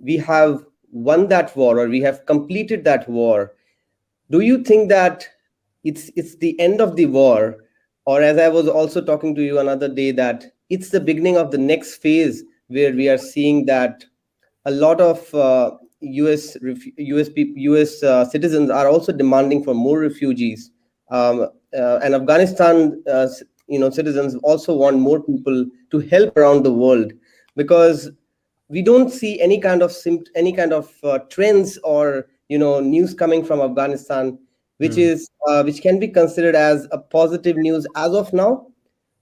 we 0.00 0.16
have 0.16 0.64
won 0.90 1.28
that 1.28 1.54
war 1.56 1.78
or 1.78 1.88
we 1.88 2.00
have 2.00 2.26
completed 2.26 2.84
that 2.84 3.08
war 3.08 3.52
do 4.30 4.40
you 4.40 4.62
think 4.62 4.88
that 4.88 5.26
it's 5.84 6.10
it's 6.14 6.36
the 6.36 6.58
end 6.60 6.80
of 6.80 6.96
the 6.96 7.06
war? 7.06 7.64
Or 8.06 8.22
as 8.22 8.38
i 8.38 8.48
was 8.48 8.66
also 8.68 9.00
talking 9.00 9.34
to 9.34 9.42
you 9.42 9.58
another 9.58 9.88
day 9.88 10.10
that 10.12 10.44
it's 10.68 10.90
the 10.90 11.00
beginning 11.00 11.36
of 11.36 11.50
the 11.50 11.58
next 11.58 11.96
phase 11.96 12.42
where 12.68 12.92
we 12.92 13.08
are 13.08 13.18
seeing 13.18 13.66
that 13.66 14.04
a 14.64 14.70
lot 14.70 15.00
of 15.00 15.34
uh, 15.34 15.72
us 16.02 16.56
us 16.56 17.28
us 17.36 18.02
uh, 18.02 18.24
citizens 18.24 18.70
are 18.70 18.88
also 18.88 19.12
demanding 19.12 19.62
for 19.62 19.74
more 19.74 20.00
refugees. 20.00 20.70
Um, 21.10 21.48
uh, 21.76 21.98
and 22.02 22.14
afghanistan 22.14 23.02
uh, 23.08 23.28
you 23.66 23.78
know 23.78 23.90
citizens 23.90 24.36
also 24.42 24.74
want 24.74 24.98
more 24.98 25.20
people 25.22 25.66
to 25.90 25.98
help 25.98 26.36
around 26.36 26.64
the 26.64 26.72
world 26.72 27.12
because 27.56 28.10
we 28.70 28.82
don't 28.82 29.10
see 29.10 29.40
any 29.40 29.60
kind 29.60 29.82
of 29.82 29.94
any 30.34 30.52
kind 30.52 30.72
of 30.72 30.92
uh, 31.02 31.18
trends 31.28 31.76
or 31.78 32.28
you 32.48 32.58
know 32.58 32.80
news 32.80 33.12
coming 33.12 33.44
from 33.44 33.60
afghanistan 33.60 34.38
which 34.78 34.92
mm. 34.92 34.98
is 34.98 35.28
uh, 35.48 35.62
which 35.62 35.82
can 35.82 35.98
be 35.98 36.08
considered 36.08 36.54
as 36.54 36.86
a 36.92 36.98
positive 36.98 37.56
news 37.56 37.86
as 37.96 38.14
of 38.14 38.32
now 38.32 38.66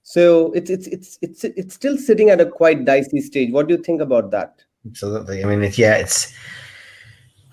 so 0.02 0.52
it's 0.52 0.70
it's 0.70 0.86
it's 0.88 1.18
it's 1.22 1.44
it's 1.44 1.74
still 1.74 1.96
sitting 1.96 2.30
at 2.30 2.40
a 2.40 2.46
quite 2.46 2.84
dicey 2.84 3.20
stage 3.20 3.50
what 3.52 3.66
do 3.66 3.74
you 3.74 3.82
think 3.82 4.00
about 4.00 4.30
that 4.30 4.62
absolutely 4.86 5.42
i 5.42 5.46
mean 5.46 5.62
it's 5.62 5.78
yeah 5.78 5.96
it's 5.96 6.32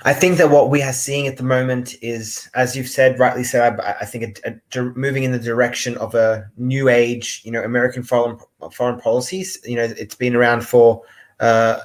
I 0.07 0.13
think 0.13 0.37
that 0.37 0.51
what 0.51 0.69
we 0.69 0.83
are 0.83 0.93
seeing 0.93 1.25
at 1.25 1.37
the 1.37 1.43
moment 1.43 1.95
is, 2.03 2.47
as 2.53 2.77
you've 2.77 2.87
said, 2.87 3.17
rightly 3.17 3.43
said, 3.43 3.79
I, 3.79 3.95
I 4.01 4.05
think 4.05 4.39
a, 4.45 4.59
a, 4.79 4.83
moving 4.93 5.23
in 5.23 5.31
the 5.31 5.39
direction 5.39 5.97
of 5.97 6.13
a 6.13 6.47
new 6.57 6.89
age, 6.89 7.41
you 7.43 7.51
know, 7.51 7.63
American 7.63 8.03
foreign 8.03 8.37
foreign 8.71 8.99
policies. 8.99 9.57
You 9.65 9.77
know, 9.77 9.83
it's 9.97 10.13
been 10.13 10.35
around 10.35 10.61
for 10.61 11.01
uh, 11.39 11.79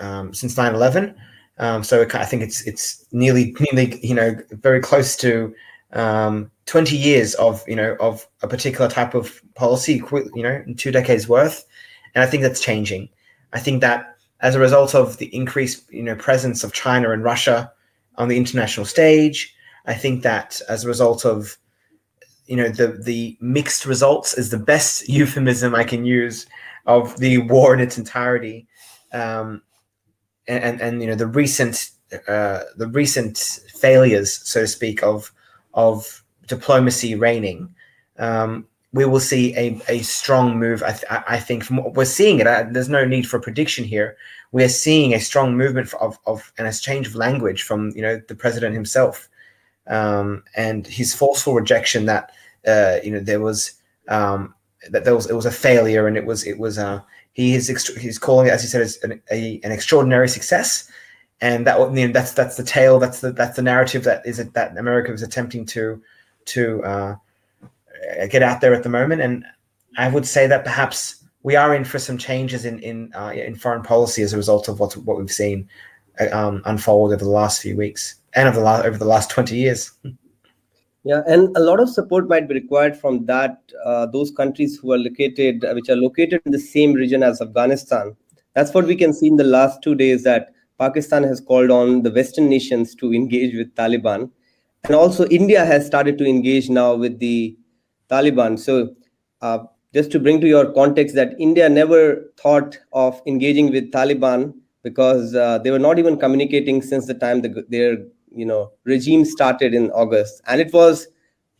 um, 0.00 0.34
since 0.34 0.54
9/11. 0.54 1.14
Um, 1.58 1.84
so 1.84 2.06
I 2.14 2.24
think 2.24 2.42
it's 2.42 2.66
it's 2.66 3.04
nearly 3.12 3.54
nearly 3.60 3.98
you 4.04 4.14
know 4.14 4.34
very 4.50 4.80
close 4.80 5.14
to 5.16 5.54
um, 5.92 6.50
20 6.66 6.96
years 6.96 7.34
of 7.34 7.62
you 7.68 7.76
know 7.76 7.96
of 8.00 8.26
a 8.42 8.48
particular 8.48 8.88
type 8.88 9.14
of 9.14 9.42
policy, 9.54 10.02
you 10.34 10.42
know, 10.42 10.64
two 10.76 10.90
decades 10.90 11.28
worth, 11.28 11.66
and 12.14 12.24
I 12.24 12.26
think 12.26 12.42
that's 12.42 12.60
changing. 12.60 13.08
I 13.52 13.58
think 13.58 13.80
that 13.80 14.16
as 14.40 14.54
a 14.54 14.60
result 14.60 14.94
of 14.94 15.18
the 15.18 15.34
increased 15.34 15.92
you 15.92 16.02
know 16.02 16.14
presence 16.14 16.64
of 16.64 16.72
China 16.72 17.10
and 17.10 17.22
Russia 17.22 17.72
on 18.16 18.28
the 18.28 18.36
international 18.36 18.86
stage, 18.86 19.54
I 19.86 19.94
think 19.94 20.22
that 20.22 20.60
as 20.68 20.84
a 20.84 20.88
result 20.88 21.24
of 21.24 21.58
you 22.46 22.56
know 22.56 22.68
the 22.68 22.88
the 22.88 23.36
mixed 23.40 23.84
results 23.84 24.34
is 24.34 24.50
the 24.50 24.58
best 24.58 25.08
euphemism 25.18 25.74
I 25.74 25.84
can 25.84 26.04
use 26.04 26.46
of 26.90 27.16
the 27.18 27.38
war 27.38 27.72
in 27.72 27.80
its 27.80 27.98
entirety, 27.98 28.66
um, 29.12 29.62
and, 30.48 30.64
and, 30.64 30.80
and 30.80 31.02
you 31.02 31.08
know 31.08 31.14
the 31.14 31.26
recent 31.26 31.90
uh, 32.28 32.60
the 32.76 32.88
recent 32.88 33.38
failures, 33.74 34.40
so 34.44 34.62
to 34.62 34.66
speak, 34.66 35.02
of 35.02 35.32
of 35.74 36.24
diplomacy 36.46 37.14
reigning. 37.14 37.74
Um, 38.18 38.66
we 38.92 39.04
will 39.04 39.20
see 39.20 39.56
a, 39.56 39.80
a 39.88 40.00
strong 40.00 40.58
move. 40.58 40.82
I, 40.82 40.90
th- 40.90 41.04
I 41.28 41.38
think 41.38 41.70
we're 41.70 42.04
seeing 42.04 42.40
it. 42.40 42.48
I, 42.48 42.64
there's 42.64 42.88
no 42.88 43.04
need 43.04 43.28
for 43.28 43.38
prediction 43.38 43.84
here. 43.84 44.16
We 44.50 44.64
are 44.64 44.68
seeing 44.68 45.14
a 45.14 45.20
strong 45.20 45.56
movement 45.56 45.94
of, 45.94 46.18
of 46.26 46.52
and 46.58 46.66
a 46.66 46.72
change 46.72 47.06
of 47.06 47.14
language 47.14 47.62
from 47.62 47.90
you 47.94 48.02
know 48.02 48.20
the 48.26 48.34
president 48.34 48.74
himself, 48.74 49.28
um, 49.86 50.42
and 50.56 50.86
his 50.86 51.14
forceful 51.14 51.54
rejection 51.54 52.06
that 52.06 52.32
uh, 52.66 52.96
you 53.04 53.12
know 53.12 53.20
there 53.20 53.40
was 53.40 53.74
um, 54.08 54.54
that 54.88 55.04
there 55.04 55.14
was 55.14 55.28
it 55.28 55.34
was 55.34 55.46
a 55.46 55.50
failure 55.50 56.06
and 56.06 56.16
it 56.16 56.24
was 56.24 56.46
it 56.46 56.58
was 56.58 56.78
uh 56.78 57.00
he 57.32 57.54
is 57.54 57.68
ext- 57.68 57.98
he's 57.98 58.18
calling 58.18 58.46
it 58.46 58.50
as 58.50 58.62
he 58.62 58.68
said 58.68 58.80
as 58.80 58.98
an, 59.02 59.20
a, 59.30 59.60
an 59.62 59.72
extraordinary 59.72 60.28
success 60.28 60.90
and 61.40 61.66
that 61.66 61.78
you 61.78 62.06
know, 62.06 62.12
that's 62.12 62.32
that's 62.32 62.56
the 62.56 62.64
tale 62.64 62.98
that's 62.98 63.20
the 63.20 63.32
that's 63.32 63.56
the 63.56 63.62
narrative 63.62 64.04
that 64.04 64.24
is 64.24 64.38
that 64.38 64.76
America 64.76 65.12
is 65.12 65.22
attempting 65.22 65.66
to 65.66 66.02
to 66.46 66.82
uh, 66.84 67.16
get 68.30 68.42
out 68.42 68.60
there 68.60 68.74
at 68.74 68.82
the 68.82 68.88
moment 68.88 69.20
and 69.20 69.44
I 69.98 70.08
would 70.08 70.26
say 70.26 70.46
that 70.46 70.64
perhaps 70.64 71.22
we 71.42 71.56
are 71.56 71.74
in 71.74 71.84
for 71.84 71.98
some 71.98 72.18
changes 72.18 72.64
in 72.64 72.78
in 72.80 73.12
uh, 73.14 73.32
in 73.34 73.56
foreign 73.56 73.82
policy 73.82 74.22
as 74.22 74.32
a 74.32 74.36
result 74.36 74.68
of 74.68 74.80
what 74.80 74.96
what 74.98 75.18
we've 75.18 75.30
seen 75.30 75.68
uh, 76.20 76.28
um, 76.36 76.62
unfold 76.64 77.12
over 77.12 77.24
the 77.24 77.30
last 77.30 77.62
few 77.62 77.76
weeks 77.76 78.16
and 78.34 78.48
over 78.48 78.58
the 78.58 78.64
last 78.64 78.84
over 78.84 78.98
the 78.98 79.04
last 79.04 79.30
twenty 79.30 79.56
years. 79.56 79.92
Yeah, 81.02 81.22
and 81.26 81.56
a 81.56 81.60
lot 81.60 81.80
of 81.80 81.88
support 81.88 82.28
might 82.28 82.46
be 82.46 82.54
required 82.54 82.94
from 82.94 83.24
that 83.24 83.58
uh, 83.84 84.06
those 84.06 84.30
countries 84.30 84.76
who 84.76 84.92
are 84.92 84.98
located, 84.98 85.64
which 85.72 85.88
are 85.88 85.96
located 85.96 86.42
in 86.44 86.52
the 86.52 86.58
same 86.58 86.92
region 86.92 87.22
as 87.22 87.40
Afghanistan. 87.40 88.14
That's 88.54 88.74
what 88.74 88.86
we 88.86 88.96
can 88.96 89.14
see 89.14 89.28
in 89.28 89.36
the 89.36 89.44
last 89.44 89.82
two 89.82 89.94
days 89.94 90.24
that 90.24 90.52
Pakistan 90.78 91.22
has 91.24 91.40
called 91.40 91.70
on 91.70 92.02
the 92.02 92.10
Western 92.10 92.50
nations 92.50 92.94
to 92.96 93.14
engage 93.14 93.54
with 93.54 93.74
Taliban, 93.74 94.30
and 94.84 94.94
also 94.94 95.26
India 95.28 95.64
has 95.64 95.86
started 95.86 96.18
to 96.18 96.26
engage 96.26 96.68
now 96.68 96.94
with 96.94 97.18
the 97.18 97.56
Taliban. 98.10 98.58
So, 98.58 98.94
uh, 99.40 99.60
just 99.94 100.10
to 100.12 100.20
bring 100.20 100.40
to 100.42 100.46
your 100.46 100.70
context, 100.72 101.14
that 101.14 101.34
India 101.38 101.68
never 101.70 102.30
thought 102.36 102.78
of 102.92 103.22
engaging 103.26 103.72
with 103.72 103.90
Taliban 103.90 104.52
because 104.82 105.34
uh, 105.34 105.58
they 105.58 105.70
were 105.70 105.78
not 105.78 105.98
even 105.98 106.18
communicating 106.18 106.82
since 106.82 107.06
the 107.06 107.14
time 107.14 107.40
the, 107.40 107.64
their 107.68 107.96
you 108.34 108.44
know 108.44 108.72
regime 108.84 109.24
started 109.24 109.74
in 109.74 109.90
August, 109.90 110.42
and 110.46 110.60
it 110.60 110.72
was 110.72 111.08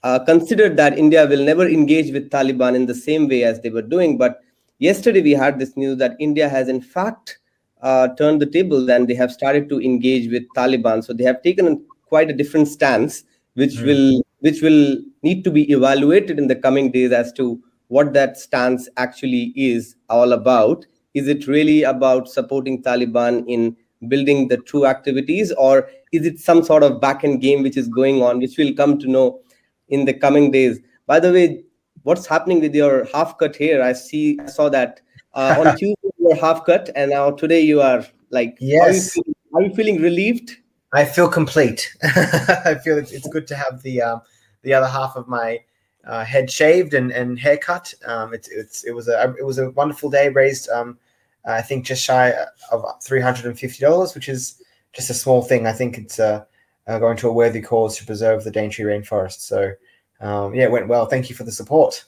uh, 0.02 0.18
considered 0.18 0.76
that 0.76 0.98
India 0.98 1.26
will 1.26 1.44
never 1.44 1.68
engage 1.68 2.12
with 2.12 2.30
Taliban 2.30 2.74
in 2.74 2.86
the 2.86 2.94
same 2.94 3.28
way 3.28 3.44
as 3.44 3.60
they 3.60 3.70
were 3.70 3.82
doing. 3.82 4.16
But 4.16 4.40
yesterday 4.78 5.22
we 5.22 5.32
had 5.32 5.58
this 5.58 5.76
news 5.76 5.98
that 5.98 6.16
India 6.18 6.48
has 6.48 6.68
in 6.68 6.80
fact 6.80 7.38
uh, 7.82 8.08
turned 8.16 8.40
the 8.40 8.46
tables 8.46 8.88
and 8.88 9.08
they 9.08 9.14
have 9.14 9.32
started 9.32 9.68
to 9.68 9.80
engage 9.80 10.30
with 10.30 10.44
Taliban. 10.56 11.04
So 11.04 11.12
they 11.12 11.24
have 11.24 11.42
taken 11.42 11.84
quite 12.06 12.30
a 12.30 12.34
different 12.34 12.68
stance, 12.68 13.24
which 13.54 13.74
mm. 13.74 13.86
will 13.86 14.22
which 14.40 14.62
will 14.62 14.98
need 15.22 15.44
to 15.44 15.50
be 15.50 15.70
evaluated 15.70 16.38
in 16.38 16.46
the 16.46 16.56
coming 16.56 16.90
days 16.90 17.12
as 17.12 17.32
to 17.34 17.62
what 17.88 18.12
that 18.14 18.38
stance 18.38 18.88
actually 18.96 19.52
is 19.56 19.96
all 20.08 20.32
about. 20.32 20.86
Is 21.12 21.28
it 21.28 21.46
really 21.46 21.82
about 21.82 22.28
supporting 22.28 22.82
Taliban 22.82 23.44
in 23.48 23.76
building 24.08 24.48
the 24.48 24.56
true 24.58 24.86
activities, 24.86 25.52
or 25.52 25.88
is 26.12 26.26
it 26.26 26.38
some 26.38 26.62
sort 26.62 26.82
of 26.82 27.00
back 27.00 27.24
end 27.24 27.40
game 27.40 27.62
which 27.62 27.76
is 27.76 27.88
going 27.88 28.22
on, 28.22 28.38
which 28.38 28.56
we'll 28.56 28.74
come 28.74 28.98
to 28.98 29.08
know 29.08 29.40
in 29.88 30.04
the 30.04 30.14
coming 30.14 30.50
days? 30.50 30.80
By 31.06 31.20
the 31.20 31.32
way, 31.32 31.64
what's 32.02 32.26
happening 32.26 32.60
with 32.60 32.74
your 32.74 33.06
half 33.12 33.38
cut 33.38 33.56
hair? 33.56 33.82
I 33.82 33.92
see, 33.92 34.38
I 34.40 34.46
saw 34.46 34.68
that 34.70 35.00
uh, 35.34 35.56
on 35.58 35.76
Tuesday 35.76 36.10
you 36.18 36.28
were 36.28 36.36
half 36.36 36.64
cut, 36.64 36.90
and 36.94 37.10
now 37.10 37.30
today 37.30 37.60
you 37.60 37.80
are 37.80 38.04
like, 38.30 38.56
yes. 38.60 39.16
Are 39.16 39.22
you, 39.26 39.34
are 39.54 39.62
you 39.62 39.74
feeling 39.74 40.00
relieved? 40.00 40.56
I 40.92 41.04
feel 41.04 41.28
complete. 41.28 41.94
I 42.02 42.76
feel 42.82 42.98
it's, 42.98 43.12
it's 43.12 43.28
good 43.28 43.46
to 43.48 43.56
have 43.56 43.82
the 43.82 44.02
um, 44.02 44.22
the 44.62 44.74
other 44.74 44.88
half 44.88 45.16
of 45.16 45.28
my 45.28 45.60
uh, 46.04 46.24
head 46.24 46.50
shaved 46.50 46.94
and, 46.94 47.12
and 47.12 47.38
haircut. 47.38 47.92
Um, 48.06 48.34
it's 48.34 48.48
it's 48.48 48.84
it 48.84 48.92
was 48.92 49.08
a 49.08 49.34
it 49.38 49.46
was 49.46 49.58
a 49.58 49.70
wonderful 49.70 50.10
day. 50.10 50.28
Raised 50.28 50.68
um, 50.70 50.98
I 51.44 51.62
think 51.62 51.86
just 51.86 52.02
shy 52.02 52.34
of 52.70 52.84
three 53.02 53.20
hundred 53.20 53.46
and 53.46 53.58
fifty 53.58 53.80
dollars, 53.80 54.14
which 54.14 54.28
is 54.28 54.62
just 54.92 55.10
a 55.10 55.14
small 55.14 55.42
thing. 55.42 55.66
I 55.66 55.72
think 55.72 55.98
it's 55.98 56.18
uh, 56.18 56.44
uh, 56.86 56.98
going 56.98 57.16
to 57.18 57.28
a 57.28 57.32
worthy 57.32 57.60
cause 57.60 57.96
to 57.98 58.06
preserve 58.06 58.44
the 58.44 58.50
Daintree 58.50 58.84
rainforest. 58.84 59.40
So 59.40 59.72
um, 60.20 60.54
yeah, 60.54 60.64
it 60.64 60.70
went 60.70 60.88
well. 60.88 61.06
Thank 61.06 61.30
you 61.30 61.36
for 61.36 61.44
the 61.44 61.52
support. 61.52 62.04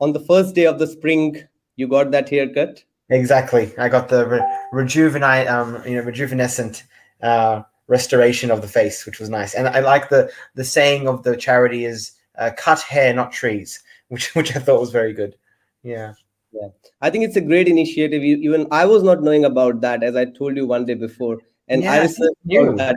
On 0.00 0.12
the 0.12 0.20
first 0.20 0.54
day 0.54 0.66
of 0.66 0.78
the 0.78 0.86
spring, 0.86 1.42
you 1.76 1.88
got 1.88 2.10
that 2.12 2.28
haircut. 2.28 2.84
Exactly. 3.10 3.76
I 3.76 3.88
got 3.88 4.08
the 4.08 4.26
re- 4.26 4.58
rejuvenate, 4.72 5.48
um, 5.48 5.82
you 5.84 5.96
know, 5.96 6.02
rejuvenescent 6.02 6.84
uh, 7.22 7.62
restoration 7.88 8.50
of 8.50 8.62
the 8.62 8.68
face, 8.68 9.04
which 9.04 9.18
was 9.18 9.28
nice. 9.28 9.54
And 9.54 9.68
I 9.68 9.80
like 9.80 10.08
the 10.08 10.30
the 10.54 10.64
saying 10.64 11.08
of 11.08 11.24
the 11.24 11.36
charity 11.36 11.84
is 11.84 12.12
uh, 12.38 12.50
"cut 12.56 12.80
hair, 12.80 13.12
not 13.12 13.32
trees," 13.32 13.82
which 14.08 14.34
which 14.34 14.54
I 14.54 14.60
thought 14.60 14.80
was 14.80 14.92
very 14.92 15.12
good. 15.12 15.36
Yeah. 15.82 16.14
Yeah, 16.52 16.68
I 17.00 17.10
think 17.10 17.24
it's 17.24 17.36
a 17.36 17.40
great 17.40 17.68
initiative. 17.68 18.24
Even 18.24 18.66
I 18.70 18.84
was 18.84 19.02
not 19.02 19.22
knowing 19.22 19.44
about 19.44 19.80
that, 19.82 20.02
as 20.02 20.16
I 20.16 20.24
told 20.24 20.56
you 20.56 20.66
one 20.66 20.84
day 20.84 20.94
before, 20.94 21.38
and 21.68 21.82
yeah, 21.82 21.92
I 21.92 22.00
researched 22.02 22.76
that. 22.76 22.96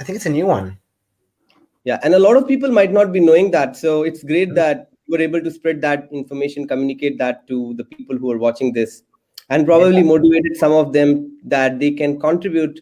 I 0.00 0.04
think 0.04 0.16
it's 0.16 0.26
a 0.26 0.30
new 0.30 0.46
one. 0.46 0.78
Yeah, 1.84 1.98
and 2.04 2.14
a 2.14 2.18
lot 2.18 2.36
of 2.36 2.46
people 2.46 2.70
might 2.70 2.92
not 2.92 3.12
be 3.12 3.18
knowing 3.18 3.50
that. 3.50 3.76
So 3.76 4.04
it's 4.04 4.22
great 4.22 4.48
mm-hmm. 4.48 4.54
that 4.56 4.90
you 5.06 5.12
were 5.16 5.20
able 5.20 5.42
to 5.42 5.50
spread 5.50 5.80
that 5.80 6.08
information, 6.12 6.68
communicate 6.68 7.18
that 7.18 7.46
to 7.48 7.74
the 7.74 7.84
people 7.84 8.16
who 8.16 8.30
are 8.30 8.38
watching 8.38 8.72
this, 8.72 9.02
and 9.48 9.66
probably 9.66 9.96
yeah. 9.96 10.02
motivated 10.04 10.56
some 10.56 10.72
of 10.72 10.92
them 10.92 11.38
that 11.44 11.80
they 11.80 11.90
can 11.90 12.20
contribute 12.20 12.80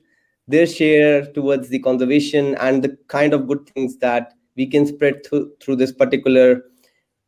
their 0.49 0.67
share 0.67 1.25
towards 1.33 1.69
the 1.69 1.79
conservation 1.79 2.57
and 2.57 2.83
the 2.83 2.99
kind 3.09 3.33
of 3.33 3.47
good 3.47 3.67
things 3.71 3.97
that 3.99 4.35
we 4.57 4.67
can 4.67 4.85
spread 4.85 5.25
through, 5.25 5.53
through 5.61 5.77
this 5.77 5.93
particular 5.93 6.65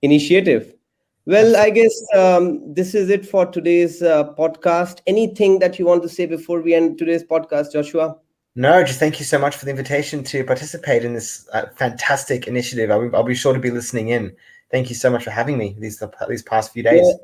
initiative. 0.03 0.75
Well, 1.25 1.57
I 1.57 1.71
guess 1.71 1.95
um, 2.17 2.75
this 2.75 2.97
is 2.97 3.09
it 3.09 3.25
for 3.25 3.47
today's 3.47 4.03
uh, 4.03 4.35
podcast. 4.35 5.03
Anything 5.07 5.61
that 5.61 5.79
you 5.79 5.87
want 5.87 6.03
to 6.03 6.09
say 6.09 6.27
before 6.27 6.61
we 6.61 6.75
end 6.75 6.99
today's 6.99 7.23
podcast, 7.23 7.73
Joshua? 7.73 8.17
No, 8.57 8.83
just 8.83 8.99
thank 8.99 9.21
you 9.21 9.25
so 9.25 9.39
much 9.39 9.57
for 9.57 9.65
the 9.65 9.71
invitation 9.71 10.25
to 10.25 10.45
participate 10.45 11.05
in 11.05 11.15
this 11.15 11.49
uh, 11.53 11.67
fantastic 11.77 12.49
initiative. 12.49 12.91
I'll, 12.91 13.15
I'll, 13.15 13.23
be 13.23 13.37
sure 13.37 13.55
to 13.55 13.61
be 13.61 13.71
listening 13.71 14.09
in. 14.09 14.35
Thank 14.73 14.89
you 14.89 14.97
so 14.97 15.11
much 15.11 15.23
for 15.23 15.31
having 15.31 15.59
me 15.59 15.77
these 15.79 16.03
these 16.29 16.43
past 16.43 16.73
few 16.73 16.83
days. 16.83 17.07
Yeah. 17.07 17.15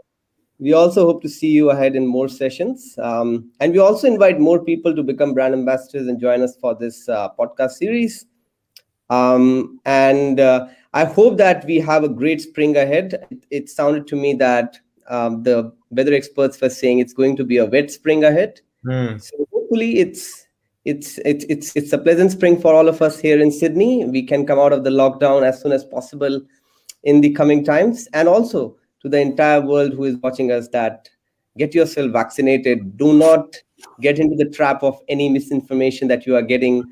We 0.61 0.73
also 0.75 1.05
hope 1.05 1.21
to 1.23 1.29
see 1.29 1.51
you 1.51 1.71
ahead 1.71 1.97
in 1.97 2.07
more 2.07 2.29
sessions. 2.29 2.97
Um, 2.99 3.51
and 3.59 3.73
we 3.73 3.79
also 3.79 4.07
invite 4.07 4.39
more 4.39 4.65
people 4.65 4.95
to 4.95 5.03
become 5.03 5.35
brand 5.35 5.55
ambassadors 5.55 6.07
and 6.07 6.21
join 6.21 6.43
us 6.43 6.57
for 6.57 6.75
this 6.75 7.09
uh, 7.09 7.31
podcast 7.39 7.73
series. 7.73 8.27
Um, 9.11 9.81
and 9.85 10.41
uh, 10.41 10.69
I 10.99 11.05
hope 11.05 11.39
that 11.39 11.65
we 11.65 11.79
have 11.79 12.03
a 12.03 12.09
great 12.09 12.41
spring 12.41 12.77
ahead. 12.77 13.25
It, 13.31 13.47
it 13.51 13.69
sounded 13.69 14.09
to 14.09 14.17
me 14.17 14.35
that 14.35 14.79
um, 15.09 15.45
the 15.45 15.73
weather 15.91 16.13
experts 16.13 16.61
were 16.61 16.71
saying 16.71 16.99
it's 16.99 17.13
going 17.13 17.37
to 17.37 17.45
be 17.45 17.59
a 17.59 17.67
wet 17.67 17.93
spring 17.93 18.25
ahead. 18.25 18.61
Mm. 18.85 19.23
So 19.23 19.47
hopefully 19.53 20.01
it's 20.01 20.49
it's 20.85 21.19
it's 21.25 21.45
it's 21.49 21.77
it's 21.77 21.93
a 21.93 21.99
pleasant 21.99 22.33
spring 22.33 22.61
for 22.61 22.75
all 22.75 22.89
of 22.89 23.01
us 23.01 23.21
here 23.21 23.41
in 23.41 23.53
Sydney. 23.53 24.07
We 24.07 24.25
can 24.25 24.45
come 24.45 24.59
out 24.59 24.73
of 24.73 24.83
the 24.83 24.91
lockdown 24.91 25.45
as 25.47 25.63
soon 25.63 25.71
as 25.71 25.85
possible 25.85 26.41
in 27.05 27.21
the 27.21 27.33
coming 27.33 27.65
times, 27.65 28.09
and 28.13 28.27
also 28.27 28.77
to 29.03 29.09
the 29.09 29.21
entire 29.21 29.61
world 29.61 29.93
who 29.93 30.03
is 30.03 30.17
watching 30.17 30.51
us 30.51 30.67
that 30.71 31.09
get 31.57 31.77
yourself 31.77 32.11
vaccinated. 32.11 32.97
Do 32.97 33.13
not 33.13 33.55
get 34.01 34.19
into 34.19 34.35
the 34.35 34.51
trap 34.51 34.83
of 34.83 34.99
any 35.09 35.29
misinformation 35.29 36.09
that 36.09 36.27
you 36.27 36.35
are 36.35 36.43
getting. 36.43 36.83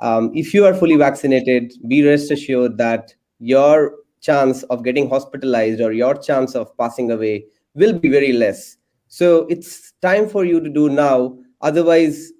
Um, 0.00 0.30
if 0.34 0.52
you 0.52 0.66
are 0.66 0.74
fully 0.74 0.96
vaccinated, 0.96 1.72
be 1.88 2.06
rest 2.06 2.30
assured 2.30 2.76
that 2.76 3.14
your 3.40 3.96
chance 4.20 4.62
of 4.64 4.84
getting 4.84 5.08
hospitalized 5.08 5.80
or 5.80 5.92
your 5.92 6.14
chance 6.14 6.54
of 6.54 6.76
passing 6.76 7.10
away 7.10 7.44
will 7.74 7.98
be 7.98 8.08
very 8.08 8.32
less. 8.32 8.76
So 9.08 9.46
it's 9.48 9.92
time 10.02 10.28
for 10.28 10.44
you 10.44 10.60
to 10.60 10.68
do 10.68 10.88
now. 10.88 11.38
Otherwise 11.62 12.32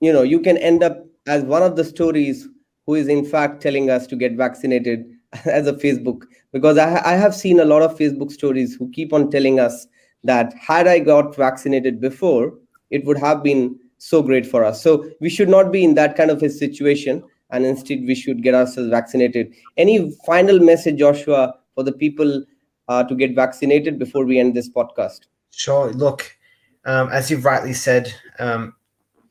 you 0.00 0.12
know 0.12 0.22
you 0.22 0.40
can 0.40 0.56
end 0.58 0.82
up 0.82 1.04
as 1.26 1.42
one 1.42 1.62
of 1.62 1.76
the 1.76 1.84
stories 1.84 2.48
who 2.86 2.94
is 2.94 3.08
in 3.08 3.24
fact 3.24 3.60
telling 3.60 3.90
us 3.90 4.06
to 4.06 4.16
get 4.16 4.32
vaccinated 4.32 5.06
as 5.44 5.66
a 5.66 5.72
facebook. 5.72 6.22
Because 6.52 6.78
I, 6.78 7.02
I 7.04 7.16
have 7.16 7.34
seen 7.34 7.60
a 7.60 7.64
lot 7.64 7.82
of 7.82 7.98
facebook 7.98 8.30
stories 8.30 8.74
who 8.74 8.90
keep 8.90 9.12
on 9.12 9.30
telling 9.30 9.60
us 9.60 9.86
that 10.24 10.52
had 10.54 10.86
i 10.86 10.98
got 10.98 11.36
vaccinated 11.36 12.00
before 12.00 12.54
it 12.90 13.04
would 13.04 13.18
have 13.18 13.42
been 13.42 13.78
so 13.98 14.22
great 14.22 14.46
for 14.46 14.62
us. 14.64 14.82
So 14.82 15.10
we 15.20 15.30
should 15.30 15.48
not 15.48 15.72
be 15.72 15.82
in 15.82 15.94
that 15.94 16.16
kind 16.16 16.30
of 16.30 16.42
a 16.42 16.50
situation 16.50 17.22
and 17.50 17.64
instead 17.64 18.00
we 18.06 18.14
should 18.14 18.42
get 18.42 18.54
ourselves 18.54 18.90
vaccinated. 18.90 19.54
Any 19.76 20.12
final 20.26 20.58
message, 20.58 20.98
Joshua, 20.98 21.54
for 21.74 21.84
the 21.84 21.92
people 21.92 22.44
uh, 22.88 23.04
to 23.04 23.14
get 23.14 23.34
vaccinated 23.34 23.98
before 23.98 24.24
we 24.24 24.38
end 24.38 24.54
this 24.54 24.68
podcast? 24.68 25.20
Sure. 25.50 25.92
Look, 25.92 26.36
um, 26.84 27.08
as 27.10 27.30
you've 27.30 27.44
rightly 27.44 27.72
said, 27.72 28.12
um, 28.38 28.74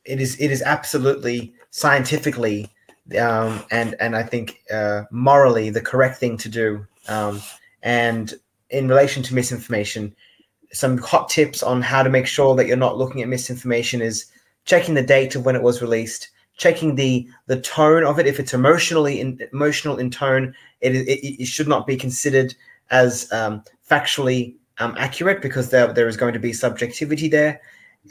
it 0.05 0.21
is 0.21 0.39
it 0.39 0.51
is 0.51 0.61
absolutely 0.61 1.53
scientifically 1.71 2.69
um, 3.19 3.63
and 3.71 3.95
and 3.99 4.15
I 4.15 4.23
think 4.23 4.61
uh, 4.71 5.03
morally 5.11 5.69
the 5.69 5.81
correct 5.81 6.17
thing 6.17 6.37
to 6.37 6.49
do. 6.49 6.85
Um, 7.07 7.41
and 7.83 8.33
in 8.71 8.87
relation 8.87 9.21
to 9.23 9.35
misinformation, 9.35 10.15
some 10.71 10.97
hot 10.97 11.29
tips 11.29 11.61
on 11.61 11.81
how 11.81 12.01
to 12.01 12.09
make 12.09 12.25
sure 12.25 12.55
that 12.55 12.65
you're 12.65 12.77
not 12.77 12.97
looking 12.97 13.21
at 13.21 13.27
misinformation 13.27 14.01
is 14.01 14.25
checking 14.65 14.95
the 14.95 15.03
date 15.03 15.35
of 15.35 15.45
when 15.45 15.55
it 15.55 15.61
was 15.61 15.81
released, 15.81 16.29
checking 16.57 16.95
the 16.95 17.27
the 17.47 17.59
tone 17.61 18.03
of 18.03 18.19
it. 18.19 18.27
If 18.27 18.39
it's 18.39 18.53
emotionally 18.53 19.19
in, 19.19 19.39
emotional 19.53 19.97
in 19.97 20.09
tone, 20.09 20.53
it, 20.81 20.95
it, 20.95 21.41
it 21.41 21.47
should 21.47 21.67
not 21.67 21.87
be 21.87 21.97
considered 21.97 22.55
as 22.91 23.31
um, 23.31 23.63
factually 23.89 24.55
um, 24.79 24.95
accurate 24.97 25.41
because 25.41 25.69
there, 25.69 25.91
there 25.91 26.07
is 26.07 26.17
going 26.17 26.33
to 26.33 26.39
be 26.39 26.53
subjectivity 26.53 27.27
there. 27.27 27.61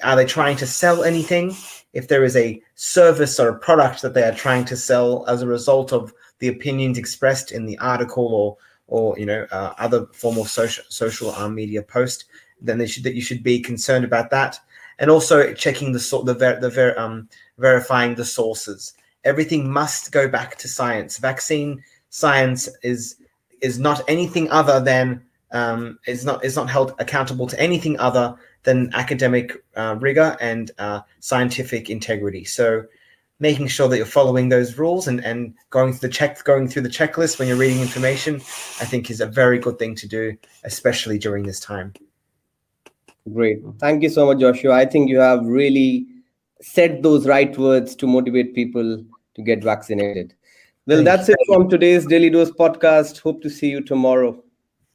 Are 0.02 0.16
they 0.16 0.24
trying 0.24 0.56
to 0.56 0.66
sell 0.66 1.04
anything? 1.04 1.54
If 1.92 2.08
there 2.08 2.24
is 2.24 2.36
a 2.36 2.60
service 2.74 3.38
or 3.38 3.48
a 3.48 3.58
product 3.58 4.02
that 4.02 4.14
they 4.14 4.24
are 4.24 4.34
trying 4.34 4.64
to 4.66 4.76
sell 4.76 5.24
as 5.28 5.42
a 5.42 5.46
result 5.46 5.92
of 5.92 6.12
the 6.40 6.48
opinions 6.48 6.98
expressed 6.98 7.52
in 7.52 7.66
the 7.66 7.78
article 7.78 8.26
or 8.26 8.56
or 8.86 9.18
you 9.18 9.24
know 9.24 9.46
uh, 9.50 9.72
other 9.78 10.06
form 10.12 10.36
of 10.38 10.48
social 10.48 10.84
social 10.88 11.30
um, 11.36 11.54
media 11.54 11.82
post, 11.82 12.24
then 12.60 12.78
they 12.78 12.86
should 12.86 13.04
that 13.04 13.14
you 13.14 13.22
should 13.22 13.42
be 13.42 13.60
concerned 13.60 14.04
about 14.04 14.30
that 14.30 14.58
and 14.98 15.10
also 15.10 15.52
checking 15.54 15.92
the 15.92 16.00
sort 16.00 16.26
the 16.26 16.34
ver- 16.34 16.60
the 16.60 16.70
ver- 16.70 16.98
um, 16.98 17.28
verifying 17.58 18.14
the 18.14 18.24
sources. 18.24 18.94
Everything 19.24 19.70
must 19.70 20.12
go 20.12 20.28
back 20.28 20.56
to 20.58 20.68
science. 20.68 21.18
Vaccine 21.18 21.82
science 22.10 22.68
is 22.82 23.16
is 23.60 23.78
not 23.78 24.02
anything 24.08 24.50
other 24.50 24.80
than 24.80 25.22
um, 25.52 25.98
is 26.06 26.24
not 26.24 26.44
is 26.44 26.56
not 26.56 26.68
held 26.68 26.94
accountable 26.98 27.46
to 27.46 27.60
anything 27.60 27.98
other 27.98 28.34
than 28.64 28.92
academic 28.94 29.64
uh, 29.76 29.96
rigor 30.00 30.36
and 30.40 30.70
uh, 30.78 31.00
scientific 31.20 31.88
integrity. 31.88 32.44
So 32.44 32.84
making 33.40 33.66
sure 33.68 33.88
that 33.88 33.96
you're 33.96 34.06
following 34.06 34.48
those 34.48 34.78
rules 34.78 35.08
and, 35.08 35.24
and 35.24 35.54
going 35.70 35.92
through 35.92 36.08
the 36.08 36.14
check 36.14 36.42
going 36.44 36.68
through 36.68 36.82
the 36.82 36.88
checklist 36.88 37.38
when 37.38 37.48
you're 37.48 37.56
reading 37.56 37.80
information, 37.80 38.36
I 38.36 38.84
think 38.84 39.10
is 39.10 39.20
a 39.20 39.26
very 39.26 39.58
good 39.58 39.78
thing 39.78 39.94
to 39.96 40.08
do, 40.08 40.36
especially 40.64 41.18
during 41.18 41.44
this 41.44 41.60
time. 41.60 41.92
Great. 43.32 43.62
Thank 43.78 44.02
you 44.02 44.10
so 44.10 44.26
much, 44.26 44.38
Joshua. 44.38 44.74
I 44.74 44.84
think 44.84 45.08
you 45.08 45.18
have 45.18 45.44
really 45.46 46.06
said 46.64 47.02
those 47.02 47.26
right 47.26 47.56
words 47.56 47.94
to 47.96 48.06
motivate 48.06 48.54
people 48.54 49.04
to 49.34 49.42
get 49.42 49.62
vaccinated. 49.62 50.34
Well, 50.86 50.98
Thank 50.98 51.06
that's 51.06 51.28
it 51.28 51.36
from 51.46 51.70
today's 51.70 52.06
Daily 52.06 52.28
Dose 52.28 52.50
podcast. 52.50 53.20
Hope 53.20 53.40
to 53.42 53.48
see 53.48 53.70
you 53.70 53.80
tomorrow. 53.80 54.43